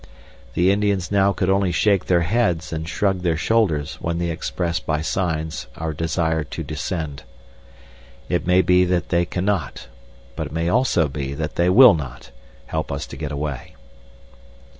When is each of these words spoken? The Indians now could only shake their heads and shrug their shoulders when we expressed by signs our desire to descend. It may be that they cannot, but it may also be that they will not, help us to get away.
The 0.55 0.71
Indians 0.71 1.11
now 1.11 1.31
could 1.31 1.47
only 1.51 1.71
shake 1.71 2.05
their 2.05 2.21
heads 2.21 2.73
and 2.73 2.89
shrug 2.89 3.19
their 3.21 3.37
shoulders 3.37 3.99
when 4.01 4.17
we 4.17 4.31
expressed 4.31 4.87
by 4.87 5.01
signs 5.01 5.67
our 5.75 5.93
desire 5.93 6.43
to 6.43 6.63
descend. 6.63 7.21
It 8.27 8.47
may 8.47 8.63
be 8.63 8.83
that 8.85 9.09
they 9.09 9.25
cannot, 9.25 9.89
but 10.35 10.47
it 10.47 10.53
may 10.53 10.69
also 10.69 11.07
be 11.07 11.35
that 11.35 11.53
they 11.53 11.69
will 11.69 11.93
not, 11.93 12.31
help 12.65 12.91
us 12.91 13.05
to 13.05 13.15
get 13.15 13.31
away. 13.31 13.75